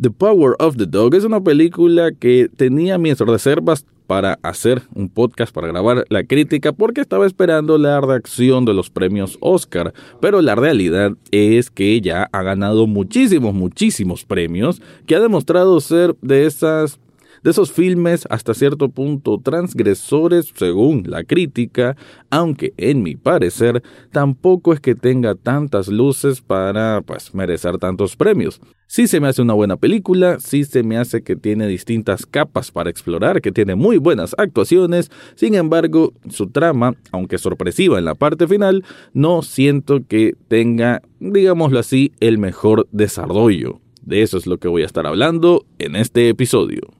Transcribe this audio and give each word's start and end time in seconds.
The 0.00 0.10
Power 0.10 0.56
of 0.60 0.78
the 0.78 0.86
Dog 0.86 1.14
es 1.14 1.24
una 1.24 1.42
película 1.42 2.10
que 2.10 2.48
tenía 2.56 2.96
mis 2.96 3.18
reservas 3.18 3.84
para 4.06 4.38
hacer 4.42 4.80
un 4.94 5.10
podcast, 5.10 5.54
para 5.54 5.68
grabar 5.68 6.06
la 6.08 6.24
crítica, 6.24 6.72
porque 6.72 7.02
estaba 7.02 7.26
esperando 7.26 7.76
la 7.76 8.00
reacción 8.00 8.64
de 8.64 8.72
los 8.72 8.88
premios 8.88 9.36
Oscar. 9.40 9.92
Pero 10.18 10.40
la 10.40 10.54
realidad 10.54 11.12
es 11.32 11.70
que 11.70 12.00
ya 12.00 12.30
ha 12.32 12.42
ganado 12.42 12.86
muchísimos, 12.86 13.52
muchísimos 13.52 14.24
premios, 14.24 14.80
que 15.04 15.16
ha 15.16 15.20
demostrado 15.20 15.78
ser 15.80 16.16
de 16.22 16.46
esas 16.46 16.98
de 17.42 17.50
esos 17.50 17.72
filmes 17.72 18.26
hasta 18.30 18.54
cierto 18.54 18.88
punto 18.88 19.40
transgresores 19.42 20.52
según 20.54 21.04
la 21.06 21.24
crítica, 21.24 21.96
aunque 22.30 22.72
en 22.76 23.02
mi 23.02 23.16
parecer 23.16 23.82
tampoco 24.12 24.72
es 24.72 24.80
que 24.80 24.94
tenga 24.94 25.34
tantas 25.34 25.88
luces 25.88 26.40
para 26.40 27.02
pues 27.02 27.34
merecer 27.34 27.78
tantos 27.78 28.16
premios. 28.16 28.60
Sí 28.86 29.06
se 29.06 29.20
me 29.20 29.28
hace 29.28 29.40
una 29.40 29.54
buena 29.54 29.76
película, 29.76 30.40
sí 30.40 30.64
se 30.64 30.82
me 30.82 30.98
hace 30.98 31.22
que 31.22 31.36
tiene 31.36 31.68
distintas 31.68 32.26
capas 32.26 32.72
para 32.72 32.90
explorar, 32.90 33.40
que 33.40 33.52
tiene 33.52 33.76
muy 33.76 33.98
buenas 33.98 34.34
actuaciones, 34.36 35.12
sin 35.36 35.54
embargo, 35.54 36.12
su 36.28 36.48
trama, 36.48 36.96
aunque 37.12 37.38
sorpresiva 37.38 37.98
en 37.98 38.04
la 38.04 38.16
parte 38.16 38.48
final, 38.48 38.84
no 39.12 39.42
siento 39.42 40.00
que 40.08 40.34
tenga, 40.48 41.02
digámoslo 41.20 41.78
así, 41.78 42.12
el 42.18 42.38
mejor 42.38 42.88
desarrollo. 42.90 43.80
De 44.02 44.22
eso 44.22 44.38
es 44.38 44.48
lo 44.48 44.58
que 44.58 44.66
voy 44.66 44.82
a 44.82 44.86
estar 44.86 45.06
hablando 45.06 45.64
en 45.78 45.94
este 45.94 46.28
episodio. 46.28 46.99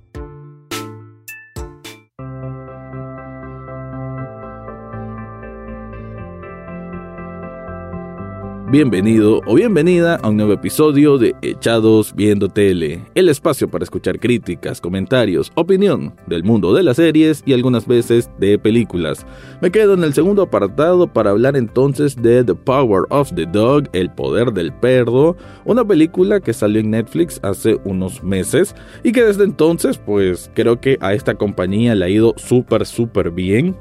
Bienvenido 8.71 9.41
o 9.47 9.55
bienvenida 9.55 10.15
a 10.15 10.29
un 10.29 10.37
nuevo 10.37 10.53
episodio 10.53 11.17
de 11.17 11.35
Echados 11.41 12.15
Viendo 12.15 12.47
Tele, 12.47 13.03
el 13.15 13.27
espacio 13.27 13.69
para 13.69 13.83
escuchar 13.83 14.17
críticas, 14.17 14.79
comentarios, 14.79 15.51
opinión 15.55 16.13
del 16.25 16.45
mundo 16.45 16.73
de 16.73 16.81
las 16.81 16.95
series 16.95 17.43
y 17.45 17.51
algunas 17.51 17.85
veces 17.85 18.29
de 18.39 18.57
películas. 18.57 19.25
Me 19.59 19.71
quedo 19.71 19.93
en 19.95 20.05
el 20.05 20.13
segundo 20.13 20.43
apartado 20.43 21.05
para 21.05 21.31
hablar 21.31 21.57
entonces 21.57 22.15
de 22.15 22.45
The 22.45 22.55
Power 22.55 23.03
of 23.09 23.33
the 23.35 23.45
Dog, 23.45 23.89
El 23.91 24.09
Poder 24.09 24.53
del 24.53 24.71
Perro, 24.71 25.35
una 25.65 25.83
película 25.83 26.39
que 26.39 26.53
salió 26.53 26.79
en 26.79 26.91
Netflix 26.91 27.41
hace 27.43 27.77
unos 27.83 28.23
meses 28.23 28.73
y 29.03 29.11
que 29.11 29.25
desde 29.25 29.43
entonces 29.43 29.97
pues 29.97 30.49
creo 30.53 30.79
que 30.79 30.97
a 31.01 31.13
esta 31.13 31.35
compañía 31.35 31.93
le 31.93 32.05
ha 32.05 32.09
ido 32.09 32.35
súper 32.37 32.85
súper 32.85 33.31
bien 33.31 33.75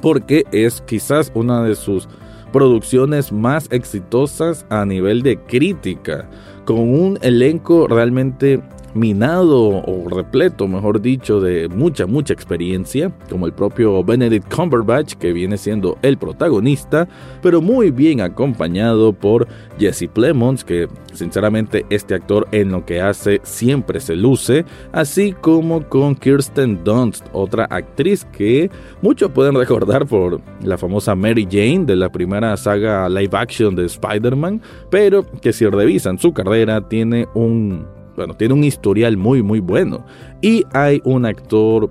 porque 0.00 0.44
es 0.50 0.80
quizás 0.86 1.30
una 1.34 1.62
de 1.62 1.74
sus 1.74 2.08
producciones 2.54 3.32
más 3.32 3.66
exitosas 3.72 4.64
a 4.70 4.84
nivel 4.84 5.22
de 5.22 5.36
crítica, 5.36 6.30
con 6.64 6.78
un 6.78 7.18
elenco 7.20 7.88
realmente 7.88 8.62
minado 8.94 9.68
o 9.68 10.08
repleto, 10.08 10.66
mejor 10.68 11.00
dicho, 11.00 11.40
de 11.40 11.68
mucha, 11.68 12.06
mucha 12.06 12.32
experiencia, 12.32 13.12
como 13.28 13.46
el 13.46 13.52
propio 13.52 14.02
Benedict 14.04 14.52
Cumberbatch, 14.54 15.14
que 15.14 15.32
viene 15.32 15.58
siendo 15.58 15.98
el 16.02 16.16
protagonista, 16.16 17.08
pero 17.42 17.60
muy 17.60 17.90
bien 17.90 18.20
acompañado 18.20 19.12
por 19.12 19.46
Jesse 19.78 20.08
Plemons, 20.12 20.64
que 20.64 20.88
sinceramente 21.12 21.84
este 21.90 22.14
actor 22.14 22.46
en 22.52 22.72
lo 22.72 22.84
que 22.84 23.00
hace 23.00 23.40
siempre 23.42 24.00
se 24.00 24.16
luce, 24.16 24.64
así 24.92 25.32
como 25.32 25.88
con 25.88 26.14
Kirsten 26.14 26.82
Dunst, 26.84 27.26
otra 27.32 27.64
actriz 27.64 28.24
que 28.24 28.70
muchos 29.02 29.30
pueden 29.30 29.54
recordar 29.54 30.06
por 30.06 30.40
la 30.62 30.78
famosa 30.78 31.14
Mary 31.14 31.46
Jane 31.50 31.84
de 31.84 31.96
la 31.96 32.10
primera 32.10 32.56
saga 32.56 33.08
live 33.08 33.36
action 33.36 33.74
de 33.74 33.86
Spider-Man, 33.86 34.60
pero 34.90 35.24
que 35.40 35.52
si 35.52 35.66
revisan 35.66 36.18
su 36.18 36.32
carrera 36.32 36.88
tiene 36.88 37.26
un 37.34 37.93
bueno, 38.16 38.34
tiene 38.34 38.54
un 38.54 38.64
historial 38.64 39.16
muy, 39.16 39.42
muy 39.42 39.60
bueno. 39.60 40.04
Y 40.40 40.64
hay 40.72 41.00
un 41.04 41.26
actor, 41.26 41.90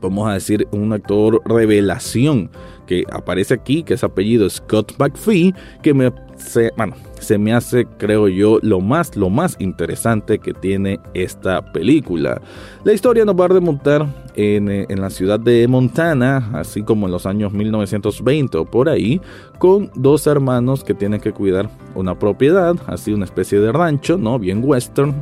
vamos 0.00 0.28
a 0.28 0.34
decir, 0.34 0.66
un 0.72 0.92
actor 0.92 1.40
revelación 1.44 2.50
que 2.88 3.04
aparece 3.12 3.52
aquí, 3.54 3.82
que 3.82 3.94
es 3.94 4.02
apellido 4.02 4.48
Scott 4.48 4.94
McPhee, 4.98 5.54
que 5.82 5.92
me, 5.92 6.10
se, 6.36 6.72
bueno, 6.74 6.94
se 7.20 7.36
me 7.36 7.52
hace, 7.52 7.84
creo 7.98 8.28
yo, 8.28 8.58
lo 8.62 8.80
más, 8.80 9.14
lo 9.14 9.28
más 9.28 9.56
interesante 9.58 10.38
que 10.38 10.54
tiene 10.54 10.98
esta 11.12 11.60
película. 11.70 12.40
La 12.84 12.94
historia 12.94 13.26
nos 13.26 13.38
va 13.38 13.44
a 13.44 13.48
remontar 13.48 14.06
en, 14.34 14.70
eh, 14.70 14.86
en 14.88 15.02
la 15.02 15.10
ciudad 15.10 15.38
de 15.38 15.68
Montana, 15.68 16.48
así 16.54 16.82
como 16.82 17.06
en 17.06 17.12
los 17.12 17.26
años 17.26 17.52
1920 17.52 18.56
o 18.56 18.64
por 18.64 18.88
ahí, 18.88 19.20
con 19.58 19.90
dos 19.94 20.26
hermanos 20.26 20.82
que 20.82 20.94
tienen 20.94 21.20
que 21.20 21.32
cuidar 21.32 21.68
una 21.94 22.18
propiedad, 22.18 22.74
así 22.86 23.12
una 23.12 23.26
especie 23.26 23.60
de 23.60 23.70
rancho, 23.70 24.16
¿no? 24.16 24.38
Bien 24.38 24.62
western, 24.64 25.14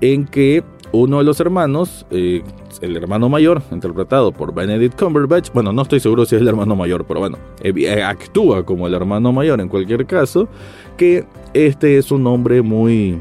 en 0.00 0.24
que 0.24 0.62
uno 0.92 1.18
de 1.18 1.24
los 1.24 1.40
hermanos, 1.40 2.06
eh, 2.10 2.42
el 2.80 2.96
hermano 2.96 3.28
mayor, 3.28 3.62
interpretado 3.70 4.32
por 4.32 4.54
Benedict 4.54 4.98
Cumberbatch, 4.98 5.52
bueno, 5.52 5.72
no 5.72 5.82
estoy 5.82 6.00
seguro 6.00 6.24
si 6.24 6.36
es 6.36 6.42
el 6.42 6.48
hermano 6.48 6.76
mayor, 6.76 7.04
pero 7.06 7.20
bueno, 7.20 7.38
eh, 7.62 7.72
eh, 7.76 8.02
actúa 8.02 8.64
como 8.64 8.86
el 8.86 8.94
hermano 8.94 9.32
mayor 9.32 9.60
en 9.60 9.68
cualquier 9.68 10.06
caso, 10.06 10.48
que 10.96 11.26
este 11.54 11.98
es 11.98 12.10
un 12.10 12.26
hombre 12.26 12.62
muy 12.62 13.18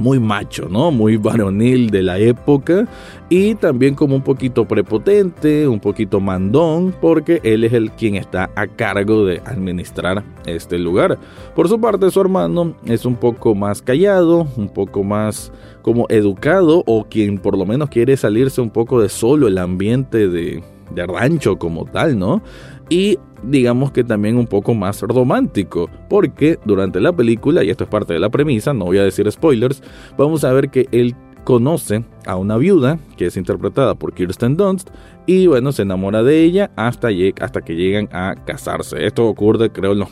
muy 0.00 0.18
macho, 0.18 0.66
¿no? 0.68 0.90
Muy 0.90 1.18
varonil 1.18 1.90
de 1.90 2.02
la 2.02 2.18
época 2.18 2.88
y 3.28 3.54
también 3.54 3.94
como 3.94 4.16
un 4.16 4.22
poquito 4.22 4.66
prepotente, 4.66 5.68
un 5.68 5.78
poquito 5.78 6.20
mandón, 6.20 6.94
porque 7.00 7.40
él 7.44 7.64
es 7.64 7.74
el 7.74 7.90
quien 7.92 8.16
está 8.16 8.50
a 8.56 8.66
cargo 8.66 9.26
de 9.26 9.42
administrar 9.44 10.24
este 10.46 10.78
lugar. 10.78 11.18
Por 11.54 11.68
su 11.68 11.78
parte, 11.78 12.10
su 12.10 12.20
hermano 12.20 12.74
es 12.86 13.04
un 13.04 13.14
poco 13.14 13.54
más 13.54 13.82
callado, 13.82 14.48
un 14.56 14.70
poco 14.70 15.04
más 15.04 15.52
como 15.82 16.06
educado 16.08 16.82
o 16.86 17.04
quien 17.04 17.38
por 17.38 17.56
lo 17.56 17.66
menos 17.66 17.88
quiere 17.88 18.16
salirse 18.16 18.60
un 18.60 18.70
poco 18.70 19.00
de 19.00 19.08
solo 19.08 19.48
el 19.48 19.58
ambiente 19.58 20.28
de, 20.28 20.62
de 20.94 21.06
rancho 21.06 21.58
como 21.58 21.84
tal, 21.84 22.18
¿no? 22.18 22.42
Y 22.88 23.18
digamos 23.42 23.92
que 23.92 24.04
también 24.04 24.36
un 24.36 24.46
poco 24.46 24.74
más 24.74 25.00
romántico, 25.02 25.88
porque 26.08 26.58
durante 26.64 27.00
la 27.00 27.12
película, 27.12 27.64
y 27.64 27.70
esto 27.70 27.84
es 27.84 27.90
parte 27.90 28.12
de 28.12 28.20
la 28.20 28.30
premisa, 28.30 28.74
no 28.74 28.86
voy 28.86 28.98
a 28.98 29.04
decir 29.04 29.30
spoilers, 29.30 29.82
vamos 30.18 30.44
a 30.44 30.52
ver 30.52 30.70
que 30.70 30.88
él 30.92 31.14
conoce 31.44 32.04
a 32.26 32.36
una 32.36 32.56
viuda 32.56 32.98
que 33.16 33.26
es 33.26 33.36
interpretada 33.36 33.94
por 33.94 34.12
Kirsten 34.12 34.56
Dunst 34.56 34.90
y 35.26 35.46
bueno, 35.46 35.72
se 35.72 35.82
enamora 35.82 36.22
de 36.22 36.42
ella 36.42 36.70
hasta, 36.76 37.08
hasta 37.40 37.62
que 37.62 37.76
llegan 37.76 38.08
a 38.12 38.34
casarse. 38.44 39.06
Esto 39.06 39.26
ocurre 39.26 39.70
creo 39.70 39.92
en 39.92 40.00
los 40.00 40.08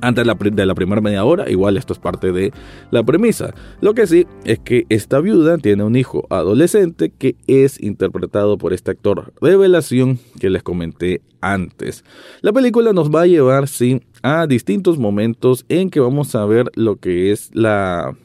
antes 0.00 0.24
de 0.24 0.66
la, 0.66 0.74
primera 0.74 1.00
media 1.00 1.24
hora, 1.24 1.50
igual 1.50 1.76
esto 1.76 1.92
es 1.92 1.98
parte 1.98 2.32
de 2.32 2.52
la 2.90 3.02
premisa. 3.02 3.54
Lo 3.80 3.94
que 3.94 4.06
sí 4.06 4.26
es 4.44 4.58
que 4.58 4.86
esta 4.88 5.20
viuda 5.20 5.58
tiene 5.58 5.84
un 5.84 5.96
hijo 5.96 6.26
adolescente 6.30 7.12
que 7.16 7.36
es 7.46 7.80
interpretado 7.82 8.58
por 8.58 8.72
este 8.72 8.90
actor 8.90 9.32
revelación 9.40 10.18
que 10.40 10.50
les 10.50 10.62
comenté 10.62 11.20
antes. 11.40 12.04
La 12.40 12.52
película 12.52 12.92
nos 12.92 13.10
va 13.10 13.22
a 13.22 13.26
llevar, 13.26 13.68
sí, 13.68 14.00
a 14.22 14.46
distintos 14.46 14.98
momentos 14.98 15.64
en 15.68 15.90
que 15.90 16.00
vamos 16.00 16.34
a 16.34 16.44
ver 16.44 16.70
lo 16.74 16.96
que 16.96 17.30
es 17.30 17.50
la 17.54 18.16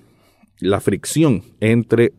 la 0.61 0.79
fricción 0.79 1.44
entre 1.59 2.13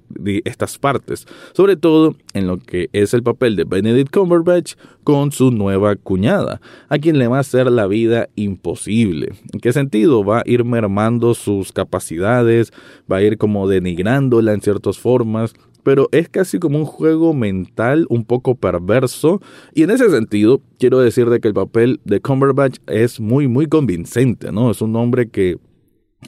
estas 0.45 0.79
partes, 0.79 1.27
sobre 1.55 1.77
todo 1.77 2.17
en 2.35 2.47
lo 2.47 2.59
que 2.59 2.91
es 2.93 3.15
el 3.15 3.23
papel 3.23 3.57
de 3.57 3.65
Benedict 3.65 4.13
Cumberbatch 4.13 4.75
con 5.05 5.33
su 5.33 5.51
nueva 5.51 5.97
cuñada, 5.97 6.61
a 6.89 6.99
quien 6.99 7.19
le 7.19 7.29
va 7.29 7.39
a 7.39 7.41
hacer 7.41 7.71
la 7.71 7.87
vida 7.87 8.29
imposible. 8.37 9.33
¿En 9.53 9.61
qué 9.61 9.73
sentido? 9.73 10.25
Va 10.25 10.41
a 10.41 10.43
ir 10.45 10.65
mermando 10.65 11.35
sus 11.35 11.73
capacidades, 11.73 12.73
va 13.11 13.17
a 13.17 13.23
ir 13.23 13.39
como 13.39 13.69
denigrándola 13.69 14.53
en 14.53 14.61
ciertas 14.61 14.99
formas, 14.99 15.55
pero 15.83 16.09
es 16.13 16.29
casi 16.29 16.59
como 16.59 16.79
un 16.79 16.85
juego 16.85 17.35
mental 17.35 18.07
un 18.09 18.25
poco 18.25 18.55
perverso 18.55 19.41
y 19.75 19.83
en 19.83 19.91
ese 19.91 20.09
sentido 20.11 20.61
quiero 20.79 21.01
decir 21.01 21.29
de 21.29 21.41
que 21.41 21.49
el 21.49 21.55
papel 21.55 22.01
de 22.05 22.21
Cumberbatch 22.21 22.79
es 22.87 23.21
muy 23.21 23.49
muy 23.49 23.67
convincente, 23.67 24.53
¿no? 24.53 24.71
Es 24.71 24.81
un 24.81 24.95
hombre 24.97 25.29
que 25.29 25.59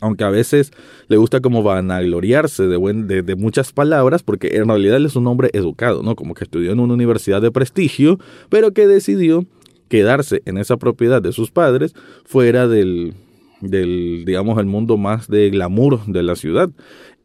aunque 0.00 0.25
a 0.25 0.31
veces 0.31 0.73
le 1.08 1.17
gusta 1.17 1.41
como 1.41 1.62
vanagloriarse 1.62 2.64
de, 2.67 3.23
de, 3.23 3.37
muchas 3.37 3.73
palabras, 3.73 4.23
porque 4.23 4.56
en 4.56 4.69
realidad 4.69 4.96
él 4.96 5.06
es 5.06 5.17
un 5.17 5.26
hombre 5.26 5.50
educado, 5.52 6.02
¿no? 6.02 6.17
Como 6.17 6.35
que 6.35 6.44
estudió 6.44 6.73
en 6.73 6.81
una 6.81 6.94
universidad 6.94 7.41
de 7.41 7.50
prestigio, 7.50 8.19
pero 8.49 8.73
que 8.73 8.87
decidió 8.87 9.46
quedarse 9.88 10.43
en 10.46 10.58
esa 10.58 10.76
propiedad 10.76 11.23
de 11.23 11.32
sus 11.32 11.50
padres 11.50 11.94
fuera 12.25 12.67
del, 12.67 13.14
del 13.61 14.25
digamos, 14.26 14.58
el 14.58 14.67
mundo 14.67 14.96
más 14.96 15.29
de 15.29 15.50
glamour 15.50 16.05
de 16.06 16.23
la 16.23 16.37
ciudad. 16.37 16.70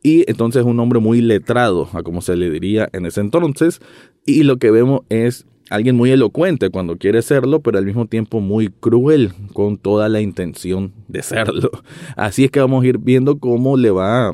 Y 0.02 0.30
entonces 0.30 0.62
es 0.62 0.66
un 0.66 0.80
hombre 0.80 1.00
muy 1.00 1.22
letrado, 1.22 1.90
a 1.94 2.04
como 2.04 2.22
se 2.22 2.38
le 2.38 2.50
diría 2.50 2.88
en 2.94 3.06
ese 3.06 3.22
entonces, 3.22 3.82
y 4.26 4.44
lo 4.44 4.58
que 4.58 4.72
vemos 4.72 5.02
es 5.10 5.46
alguien 5.70 5.96
muy 5.96 6.12
elocuente 6.12 6.70
cuando 6.70 6.98
quiere 6.98 7.22
serlo, 7.22 7.62
pero 7.62 7.78
al 7.78 7.86
mismo 7.86 8.08
tiempo 8.08 8.40
muy 8.40 8.70
cruel 8.70 9.34
con 9.54 9.78
toda 9.78 10.10
la 10.10 10.22
intención 10.22 10.94
de 11.08 11.24
serlo. 11.24 11.72
Así 12.16 12.46
es 12.46 12.52
que 12.52 12.60
vamos 12.60 12.84
a 12.84 12.88
ir 12.88 12.98
viendo 12.98 13.40
cómo 13.40 13.78
le 13.78 13.92
va 13.92 14.34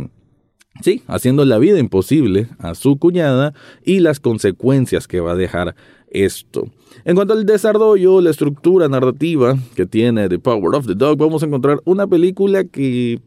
sí, 0.82 1.04
haciendo 1.08 1.46
la 1.46 1.58
vida 1.58 1.80
imposible 1.80 2.50
a 2.60 2.76
su 2.76 2.98
cuñada 2.98 3.54
y 3.84 4.00
las 4.00 4.20
consecuencias 4.20 5.08
que 5.08 5.20
va 5.20 5.32
a 5.32 5.36
dejar 5.36 5.76
esto. 6.10 6.70
En 7.04 7.16
cuanto 7.16 7.34
al 7.34 7.46
desarrollo, 7.46 8.22
la 8.22 8.30
estructura 8.30 8.88
narrativa 8.88 9.58
que 9.76 9.86
tiene 9.86 10.30
The 10.30 10.40
Power 10.40 10.76
of 10.76 10.88
the 10.88 10.96
Dog, 10.96 11.18
vamos 11.18 11.44
a 11.44 11.46
encontrar 11.46 11.82
una 11.86 12.08
película 12.08 12.64
que, 12.64 13.20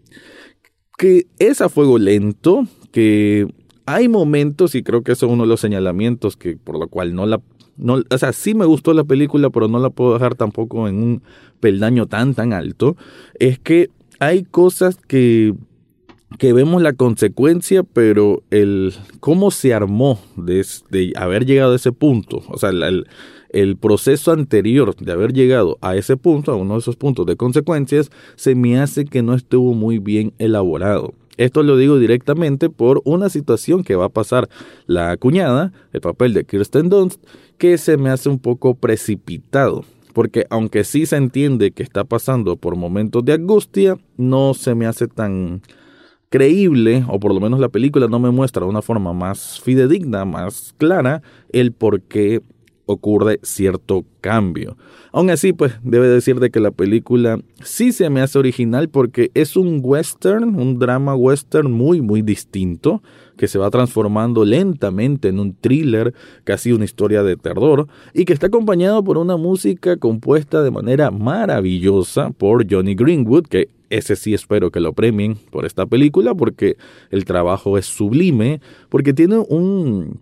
que 0.97 1.27
es 1.39 1.61
a 1.61 1.69
fuego 1.69 1.99
lento, 1.99 2.67
que 2.93 3.47
hay 3.87 4.09
momentos, 4.09 4.75
y 4.75 4.83
creo 4.83 5.03
que 5.03 5.13
eso 5.13 5.27
es 5.27 5.33
uno 5.33 5.45
de 5.45 5.49
los 5.49 5.61
señalamientos 5.61 6.37
que 6.37 6.57
por 6.57 6.79
lo 6.79 6.89
cual 6.89 7.15
no 7.15 7.27
la... 7.27 7.41
No, 7.79 8.03
o 8.11 8.19
sea, 8.19 8.33
sí 8.33 8.55
me 8.55 8.67
gustó 8.67 8.93
la 8.93 9.05
película, 9.05 9.51
pero 9.51 9.69
no 9.69 9.79
la 9.79 9.91
puedo 9.91 10.15
dejar 10.15 10.35
tampoco 10.35 10.89
en 10.89 10.97
un 10.97 11.23
peldaño 11.61 12.07
tan, 12.07 12.35
tan 12.35 12.53
alto, 12.53 12.97
es 13.39 13.59
que 13.59 13.91
hay 14.19 14.45
cosas 14.45 14.97
que 14.97 15.55
que 16.37 16.53
vemos 16.53 16.83
la 16.83 16.93
consecuencia, 16.93 17.83
pero 17.85 18.43
el 18.51 18.93
cómo 19.21 19.51
se 19.51 19.73
armó 19.73 20.21
de, 20.37 20.65
haber 21.17 21.47
llegado 21.47 21.73
a 21.73 21.77
ese 21.77 21.93
punto, 21.93 22.43
o 22.49 22.59
sea, 22.59 22.69
el, 22.69 23.07
el, 23.51 23.77
proceso 23.77 24.33
anterior 24.33 24.95
de 24.97 25.13
haber 25.13 25.33
llegado 25.33 25.79
a 25.81 25.97
ese 25.97 26.19
punto, 26.19 26.53
a 26.53 26.57
uno 26.57 26.75
de 26.75 26.81
esos 26.81 26.97
puntos 26.97 27.25
de 27.25 27.37
consecuencias, 27.37 28.11
se 28.37 28.55
me 28.55 28.79
hace 28.79 29.07
que 29.07 29.23
no 29.23 29.35
estuvo 29.35 29.73
muy 29.73 29.99
bien 29.99 30.35
elaborado. 30.39 31.15
Esto 31.39 31.63
lo 31.63 31.79
digo 31.79 31.99
directamente 31.99 32.69
por 32.69 33.01
una 33.05 33.31
situación 33.31 33.83
que 33.83 33.97
va 33.97 34.07
a 34.07 34.11
pasar. 34.11 34.51
La 34.87 35.17
cuñada, 35.17 35.73
el 35.93 36.03
papel 36.03 36.35
de 36.35 36.45
Kirsten 36.45 36.91
Dunst, 36.91 37.25
que 37.57 37.79
se 37.79 37.97
me 37.97 38.11
hace 38.11 38.29
un 38.29 38.39
poco 38.39 38.75
precipitado 38.75 39.85
porque 40.19 40.47
aunque 40.51 40.83
sí 40.83 41.07
se 41.07 41.15
entiende 41.15 41.71
que 41.71 41.85
está 41.85 42.03
pasando 42.03 42.57
por 42.57 42.75
momentos 42.75 43.25
de 43.25 43.35
angustia, 43.35 43.97
no 44.17 44.53
se 44.53 44.75
me 44.75 44.87
hace 44.87 45.07
tan 45.07 45.63
creíble, 46.29 47.05
o 47.09 47.21
por 47.21 47.33
lo 47.33 47.41
menos 47.41 47.61
la 47.61 47.69
película 47.69 48.09
no 48.09 48.19
me 48.19 48.31
muestra 48.31 48.65
de 48.65 48.69
una 48.69 48.83
forma 48.83 49.13
más 49.13 49.61
fidedigna, 49.61 50.25
más 50.25 50.75
clara, 50.77 51.23
el 51.53 51.73
por 51.73 52.03
qué 52.03 52.43
ocurre 52.89 53.39
cierto 53.43 54.05
cambio. 54.23 54.77
Aún 55.13 55.29
así, 55.31 55.53
pues 55.53 55.75
debe 55.83 56.09
decir 56.09 56.41
de 56.41 56.51
que 56.51 56.59
la 56.59 56.71
película 56.71 57.39
sí 57.63 57.93
se 57.93 58.09
me 58.09 58.23
hace 58.23 58.39
original 58.39 58.89
porque 58.89 59.31
es 59.35 59.57
un 59.57 59.81
western, 59.83 60.59
un 60.59 60.79
drama 60.79 61.15
western 61.15 61.71
muy, 61.71 62.01
muy 62.01 62.23
distinto, 62.23 63.03
que 63.37 63.47
se 63.47 63.59
va 63.59 63.71
transformando 63.71 64.45
lentamente 64.45 65.29
en 65.29 65.39
un 65.39 65.55
thriller, 65.55 66.15
casi 66.45 66.73
una 66.73 66.87
historia 66.87 67.23
de 67.23 67.37
terror, 67.37 67.87
y 68.15 68.25
que 68.25 68.33
está 68.33 68.47
acompañado 68.47 69.05
por 69.05 69.19
una 69.19 69.37
música 69.37 69.97
compuesta 69.99 70.63
de 70.63 70.71
manera 70.71 71.11
maravillosa 71.11 72.31
por 72.31 72.67
Johnny 72.69 72.95
Greenwood, 72.95 73.47
que 73.47 73.69
ese 73.91 74.17
sí 74.17 74.35
espero 74.35 74.71
que 74.71 74.81
lo 74.81 74.93
premien 74.93 75.37
por 75.51 75.65
esta 75.65 75.87
película 75.87 76.35
porque 76.35 76.77
el 77.11 77.25
trabajo 77.25 77.79
es 77.79 77.87
sublime, 77.87 78.61
porque 78.89 79.13
tiene 79.13 79.39
un 79.39 80.21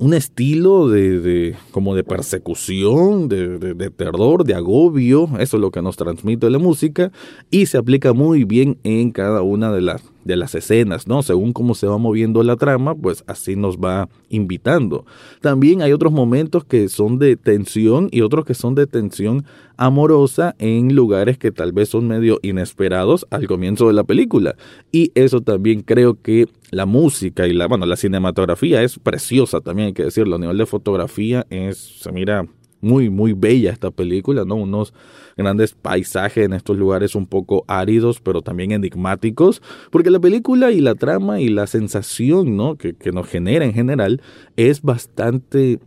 un 0.00 0.14
estilo 0.14 0.88
de, 0.88 1.20
de, 1.20 1.56
como 1.72 1.94
de 1.94 2.02
persecución, 2.02 3.28
de, 3.28 3.58
de, 3.58 3.74
de, 3.74 3.90
terror, 3.90 4.44
de 4.44 4.54
agobio, 4.54 5.28
eso 5.38 5.58
es 5.58 5.60
lo 5.60 5.70
que 5.70 5.82
nos 5.82 5.98
transmite 5.98 6.48
la 6.48 6.58
música 6.58 7.12
y 7.50 7.66
se 7.66 7.76
aplica 7.76 8.14
muy 8.14 8.44
bien 8.44 8.78
en 8.82 9.10
cada 9.12 9.42
una 9.42 9.70
de 9.70 9.82
las 9.82 10.02
de 10.24 10.36
las 10.36 10.54
escenas, 10.54 11.06
¿no? 11.06 11.22
Según 11.22 11.52
cómo 11.52 11.74
se 11.74 11.86
va 11.86 11.98
moviendo 11.98 12.42
la 12.42 12.56
trama, 12.56 12.94
pues 12.94 13.24
así 13.26 13.56
nos 13.56 13.78
va 13.78 14.08
invitando. 14.28 15.04
También 15.40 15.82
hay 15.82 15.92
otros 15.92 16.12
momentos 16.12 16.64
que 16.64 16.88
son 16.88 17.18
de 17.18 17.36
tensión 17.36 18.08
y 18.10 18.20
otros 18.20 18.44
que 18.44 18.54
son 18.54 18.74
de 18.74 18.86
tensión 18.86 19.44
amorosa 19.76 20.54
en 20.58 20.94
lugares 20.94 21.38
que 21.38 21.52
tal 21.52 21.72
vez 21.72 21.88
son 21.88 22.06
medio 22.06 22.38
inesperados 22.42 23.26
al 23.30 23.46
comienzo 23.46 23.86
de 23.88 23.94
la 23.94 24.04
película. 24.04 24.56
Y 24.92 25.10
eso 25.14 25.40
también 25.40 25.80
creo 25.82 26.20
que 26.20 26.48
la 26.70 26.86
música 26.86 27.46
y 27.46 27.52
la, 27.52 27.66
bueno, 27.66 27.86
la 27.86 27.96
cinematografía 27.96 28.82
es 28.82 28.98
preciosa 28.98 29.60
también, 29.60 29.88
hay 29.88 29.92
que 29.94 30.04
decirlo. 30.04 30.36
A 30.36 30.38
nivel 30.38 30.58
de 30.58 30.66
fotografía 30.66 31.46
es, 31.50 31.78
se 31.78 32.12
mira 32.12 32.46
muy, 32.80 33.10
muy 33.10 33.32
bella 33.32 33.72
esta 33.72 33.90
película, 33.90 34.44
¿no? 34.44 34.56
Unos 34.56 34.94
grandes 35.36 35.74
paisajes 35.74 36.44
en 36.44 36.52
estos 36.52 36.76
lugares 36.76 37.14
un 37.14 37.26
poco 37.26 37.64
áridos, 37.68 38.20
pero 38.20 38.42
también 38.42 38.72
enigmáticos, 38.72 39.62
porque 39.90 40.10
la 40.10 40.20
película 40.20 40.70
y 40.70 40.80
la 40.80 40.94
trama 40.94 41.40
y 41.40 41.48
la 41.48 41.66
sensación, 41.66 42.56
¿no? 42.56 42.76
Que, 42.76 42.94
que 42.94 43.12
nos 43.12 43.26
genera 43.26 43.64
en 43.64 43.72
general 43.72 44.22
es 44.56 44.82
bastante 44.82 45.80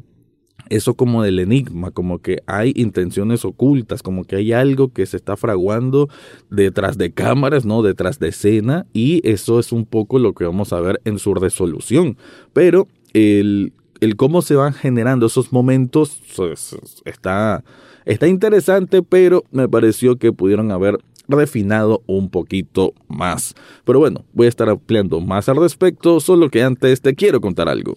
eso 0.70 0.96
como 0.96 1.24
del 1.24 1.40
enigma, 1.40 1.92
como 1.92 2.20
que 2.20 2.42
hay 2.48 2.74
intenciones 2.76 3.46
ocultas, 3.46 4.02
como 4.02 4.24
que 4.24 4.38
hay 4.38 4.54
algo 4.54 4.92
que 4.92 5.06
se 5.06 5.18
está 5.18 5.38
fraguando 5.38 6.10
detrás 6.50 6.98
de 6.98 7.12
cámaras, 7.12 7.66
¿no? 7.66 7.82
Detrás 7.82 8.20
de 8.20 8.30
escena, 8.30 8.86
y 8.94 9.22
eso 9.28 9.60
es 9.60 9.72
un 9.72 9.86
poco 9.86 10.20
lo 10.20 10.34
que 10.34 10.46
vamos 10.46 10.74
a 10.74 10.80
ver 10.80 11.02
en 11.06 11.20
su 11.20 11.34
resolución. 11.34 12.18
Pero 12.54 12.88
el 13.14 13.74
el 14.04 14.16
cómo 14.16 14.42
se 14.42 14.56
van 14.56 14.74
generando 14.74 15.28
esos 15.28 15.52
momentos 15.52 16.22
pues, 16.36 16.76
está, 17.06 17.64
está 18.06 18.28
interesante, 18.28 19.02
pero 19.02 19.44
me 19.52 19.68
pareció 19.70 20.18
que 20.18 20.34
pudieron 20.34 20.72
haber 20.72 20.98
refinado 21.28 22.04
un 22.06 22.30
poquito 22.30 22.94
más. 23.08 23.56
Pero 23.86 24.00
bueno, 24.00 24.26
voy 24.34 24.48
a 24.48 24.50
estar 24.50 24.70
ampliando 24.70 25.20
más 25.22 25.50
al 25.50 25.58
respecto, 25.58 26.20
solo 26.20 26.50
que 26.50 26.64
antes 26.64 27.02
te 27.02 27.16
quiero 27.16 27.42
contar 27.42 27.70
algo. 27.70 27.96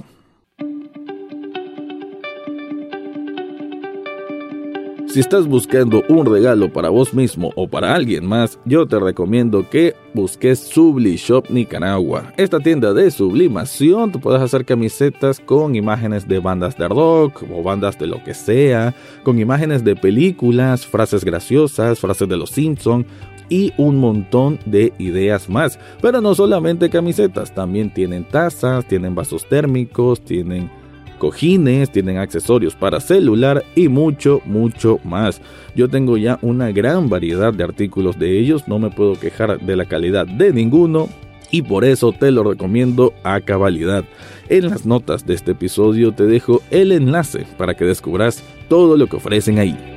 Si 5.09 5.21
estás 5.21 5.47
buscando 5.47 6.03
un 6.09 6.27
regalo 6.27 6.71
para 6.71 6.91
vos 6.91 7.15
mismo 7.15 7.53
o 7.55 7.69
para 7.69 7.95
alguien 7.95 8.27
más, 8.27 8.59
yo 8.65 8.87
te 8.87 8.99
recomiendo 8.99 9.71
que 9.71 9.95
busques 10.13 10.59
Subli 10.59 11.17
Shop 11.17 11.47
Nicaragua. 11.49 12.33
Esta 12.37 12.61
tienda 12.61 12.93
de 12.93 13.11
sublimación, 13.11 14.13
tú 14.13 14.21
puedes 14.21 14.43
hacer 14.43 14.65
camisetas 14.65 15.41
con 15.41 15.75
imágenes 15.75 16.29
de 16.29 16.41
bandas 16.41 16.77
de 16.77 16.89
rock 16.89 17.45
o 17.51 17.63
bandas 17.63 17.99
de 17.99 18.09
lo 18.09 18.23
que 18.25 18.35
sea, 18.35 18.95
con 19.23 19.39
imágenes 19.39 19.85
de 19.85 19.97
películas, 19.97 20.85
frases 20.85 21.25
graciosas, 21.25 21.99
frases 21.99 22.29
de 22.29 22.37
los 22.37 22.51
Simpsons 22.51 23.07
y 23.49 23.73
un 23.77 23.97
montón 23.97 24.59
de 24.67 24.93
ideas 24.99 25.49
más. 25.49 25.79
Pero 26.03 26.21
no 26.21 26.35
solamente 26.35 26.91
camisetas, 26.91 27.55
también 27.55 27.95
tienen 27.95 28.25
tazas, 28.25 28.87
tienen 28.87 29.15
vasos 29.15 29.49
térmicos, 29.49 30.21
tienen 30.21 30.71
cojines, 31.17 31.91
tienen 31.91 32.19
accesorios 32.19 32.75
para 32.75 33.01
celular 33.01 33.65
y 33.75 33.89
mucho, 33.89 34.41
mucho 34.45 35.01
más. 35.05 35.41
Yo 35.75 35.89
tengo 35.89 36.17
ya 36.17 36.39
una 36.43 36.71
gran 36.71 37.09
variedad 37.09 37.53
de 37.53 37.65
artículos 37.65 38.19
de 38.19 38.39
ellos, 38.39 38.69
no 38.69 38.79
me 38.79 38.91
puedo 38.91 39.19
quejar 39.19 39.61
de 39.61 39.77
la 39.77 39.85
calidad 39.85 40.27
de 40.27 40.53
ninguno 40.53 41.09
y 41.51 41.63
por 41.63 41.85
eso 41.85 42.13
te 42.13 42.31
lo 42.31 42.45
recomiendo 42.45 43.15
a 43.23 43.41
cabalidad. 43.41 44.05
En 44.49 44.69
las 44.71 44.87
notas 44.87 45.27
de 45.27 45.35
este 45.35 45.53
episodio 45.53 46.13
te 46.13 46.25
dejo 46.25 46.63
el 46.71 46.93
enlace 46.93 47.47
para 47.57 47.75
que 47.75 47.85
descubras 47.85 48.43
todo 48.69 48.97
lo 48.97 49.07
que 49.07 49.17
ofrecen 49.17 49.59
ahí. 49.59 49.96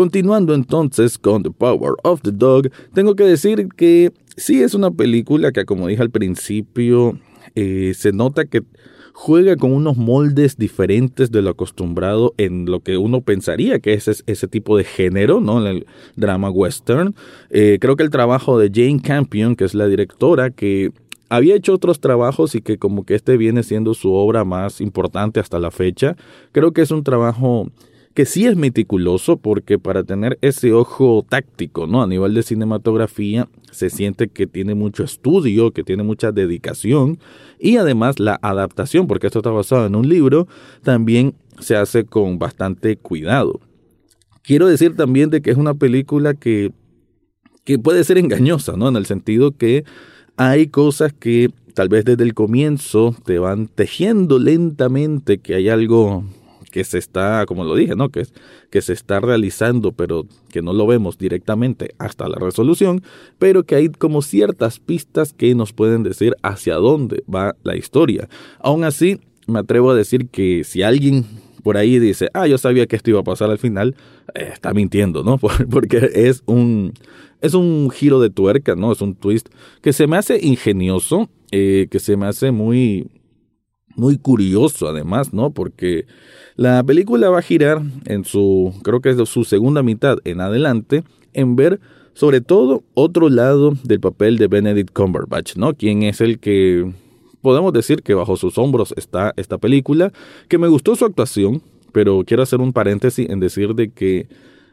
Continuando 0.00 0.54
entonces 0.54 1.18
con 1.18 1.42
The 1.42 1.50
Power 1.50 1.92
of 2.04 2.22
the 2.22 2.30
Dog, 2.32 2.70
tengo 2.94 3.14
que 3.14 3.24
decir 3.24 3.68
que 3.76 4.14
sí 4.34 4.62
es 4.62 4.72
una 4.72 4.90
película 4.90 5.52
que, 5.52 5.66
como 5.66 5.88
dije 5.88 6.00
al 6.00 6.08
principio, 6.08 7.18
eh, 7.54 7.92
se 7.94 8.10
nota 8.10 8.46
que 8.46 8.62
juega 9.12 9.56
con 9.56 9.72
unos 9.72 9.98
moldes 9.98 10.56
diferentes 10.56 11.30
de 11.30 11.42
lo 11.42 11.50
acostumbrado 11.50 12.32
en 12.38 12.64
lo 12.64 12.80
que 12.80 12.96
uno 12.96 13.20
pensaría 13.20 13.78
que 13.80 13.92
es 13.92 14.24
ese 14.26 14.48
tipo 14.48 14.78
de 14.78 14.84
género, 14.84 15.42
¿no? 15.42 15.60
En 15.60 15.66
el 15.76 15.86
drama 16.16 16.48
western. 16.48 17.14
Eh, 17.50 17.76
creo 17.78 17.96
que 17.96 18.02
el 18.02 18.08
trabajo 18.08 18.58
de 18.58 18.70
Jane 18.72 19.02
Campion, 19.02 19.54
que 19.54 19.66
es 19.66 19.74
la 19.74 19.86
directora, 19.86 20.48
que 20.48 20.92
había 21.28 21.56
hecho 21.56 21.74
otros 21.74 22.00
trabajos 22.00 22.54
y 22.54 22.62
que 22.62 22.78
como 22.78 23.04
que 23.04 23.16
este 23.16 23.36
viene 23.36 23.62
siendo 23.64 23.92
su 23.92 24.14
obra 24.14 24.46
más 24.46 24.80
importante 24.80 25.40
hasta 25.40 25.58
la 25.58 25.70
fecha, 25.70 26.16
creo 26.52 26.72
que 26.72 26.80
es 26.80 26.90
un 26.90 27.04
trabajo 27.04 27.70
que 28.14 28.26
sí 28.26 28.46
es 28.46 28.56
meticuloso 28.56 29.36
porque 29.36 29.78
para 29.78 30.02
tener 30.02 30.38
ese 30.42 30.72
ojo 30.72 31.24
táctico, 31.28 31.86
¿no? 31.86 32.02
A 32.02 32.06
nivel 32.06 32.34
de 32.34 32.42
cinematografía 32.42 33.48
se 33.70 33.88
siente 33.88 34.28
que 34.28 34.46
tiene 34.46 34.74
mucho 34.74 35.04
estudio, 35.04 35.70
que 35.70 35.84
tiene 35.84 36.02
mucha 36.02 36.32
dedicación 36.32 37.18
y 37.58 37.76
además 37.76 38.18
la 38.18 38.38
adaptación, 38.42 39.06
porque 39.06 39.28
esto 39.28 39.38
está 39.38 39.50
basado 39.50 39.86
en 39.86 39.94
un 39.94 40.08
libro, 40.08 40.48
también 40.82 41.34
se 41.60 41.76
hace 41.76 42.04
con 42.04 42.38
bastante 42.38 42.96
cuidado. 42.96 43.60
Quiero 44.42 44.66
decir 44.66 44.96
también 44.96 45.30
de 45.30 45.40
que 45.40 45.50
es 45.50 45.56
una 45.56 45.74
película 45.74 46.34
que, 46.34 46.72
que 47.64 47.78
puede 47.78 48.02
ser 48.02 48.18
engañosa, 48.18 48.72
¿no? 48.76 48.88
En 48.88 48.96
el 48.96 49.06
sentido 49.06 49.52
que 49.52 49.84
hay 50.36 50.66
cosas 50.66 51.12
que 51.12 51.50
tal 51.74 51.88
vez 51.88 52.04
desde 52.04 52.24
el 52.24 52.34
comienzo 52.34 53.14
te 53.24 53.38
van 53.38 53.68
tejiendo 53.68 54.38
lentamente 54.40 55.38
que 55.38 55.54
hay 55.54 55.68
algo 55.68 56.24
que 56.70 56.84
se 56.84 56.98
está, 56.98 57.44
como 57.46 57.64
lo 57.64 57.74
dije, 57.74 57.96
¿no? 57.96 58.10
Que, 58.10 58.26
que 58.70 58.80
se 58.80 58.92
está 58.92 59.20
realizando, 59.20 59.92
pero 59.92 60.26
que 60.50 60.62
no 60.62 60.72
lo 60.72 60.86
vemos 60.86 61.18
directamente 61.18 61.94
hasta 61.98 62.28
la 62.28 62.38
resolución, 62.38 63.02
pero 63.38 63.64
que 63.64 63.74
hay 63.74 63.88
como 63.88 64.22
ciertas 64.22 64.78
pistas 64.78 65.32
que 65.32 65.54
nos 65.54 65.72
pueden 65.72 66.02
decir 66.02 66.36
hacia 66.42 66.76
dónde 66.76 67.22
va 67.32 67.56
la 67.62 67.76
historia. 67.76 68.28
Aún 68.60 68.84
así, 68.84 69.20
me 69.46 69.58
atrevo 69.58 69.90
a 69.90 69.94
decir 69.94 70.28
que 70.28 70.64
si 70.64 70.82
alguien 70.82 71.24
por 71.60 71.76
ahí 71.76 71.98
dice, 71.98 72.28
ah, 72.34 72.46
yo 72.46 72.58
sabía 72.58 72.86
que 72.86 72.96
esto 72.96 73.10
iba 73.10 73.20
a 73.20 73.24
pasar 73.24 73.50
al 73.50 73.58
final, 73.58 73.94
eh, 74.34 74.50
está 74.52 74.72
mintiendo, 74.72 75.22
¿no? 75.22 75.38
Porque 75.70 76.10
es 76.14 76.42
un, 76.46 76.94
es 77.40 77.54
un 77.54 77.90
giro 77.90 78.20
de 78.20 78.30
tuerca, 78.30 78.74
¿no? 78.74 78.92
Es 78.92 79.00
un 79.00 79.14
twist 79.14 79.48
que 79.82 79.92
se 79.92 80.06
me 80.06 80.16
hace 80.16 80.38
ingenioso, 80.44 81.28
eh, 81.50 81.88
que 81.90 81.98
se 81.98 82.16
me 82.16 82.26
hace 82.26 82.50
muy, 82.50 83.08
muy 83.96 84.18
curioso 84.18 84.88
además, 84.88 85.32
¿no? 85.32 85.50
Porque 85.50 86.06
la 86.56 86.82
película 86.82 87.30
va 87.30 87.38
a 87.38 87.42
girar 87.42 87.82
en 88.06 88.24
su, 88.24 88.74
creo 88.82 89.00
que 89.00 89.10
es 89.10 89.28
su 89.28 89.44
segunda 89.44 89.82
mitad 89.82 90.18
en 90.24 90.40
adelante, 90.40 91.04
en 91.32 91.56
ver 91.56 91.80
sobre 92.14 92.40
todo 92.40 92.82
otro 92.94 93.28
lado 93.28 93.72
del 93.84 94.00
papel 94.00 94.36
de 94.36 94.48
Benedict 94.48 94.92
Cumberbatch, 94.92 95.56
¿no? 95.56 95.74
Quien 95.74 96.02
es 96.02 96.20
el 96.20 96.38
que 96.38 96.92
podemos 97.40 97.72
decir 97.72 98.02
que 98.02 98.14
bajo 98.14 98.36
sus 98.36 98.58
hombros 98.58 98.92
está 98.96 99.32
esta 99.36 99.58
película, 99.58 100.12
que 100.48 100.58
me 100.58 100.68
gustó 100.68 100.96
su 100.96 101.04
actuación, 101.04 101.62
pero 101.92 102.22
quiero 102.26 102.42
hacer 102.42 102.60
un 102.60 102.72
paréntesis 102.72 103.28
en 103.28 103.40
decir 103.40 103.74
de 103.74 103.90
que 103.90 104.28